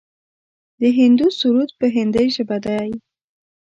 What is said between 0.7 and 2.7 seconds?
د هندو سرود په هندۍ ژبه